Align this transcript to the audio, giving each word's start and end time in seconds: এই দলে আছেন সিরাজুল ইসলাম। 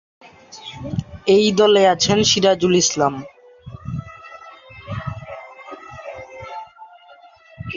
এই 1.35 1.45
দলে 1.59 1.83
আছেন 1.93 2.19
সিরাজুল 2.29 2.73
ইসলাম। 2.83 3.13